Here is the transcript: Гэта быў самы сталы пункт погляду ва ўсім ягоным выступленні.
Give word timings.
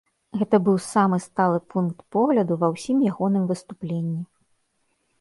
Гэта 0.41 0.59
быў 0.67 0.79
самы 0.93 1.19
сталы 1.25 1.59
пункт 1.75 1.97
погляду 2.17 2.53
ва 2.65 2.73
ўсім 2.75 2.97
ягоным 3.13 3.43
выступленні. 3.55 4.21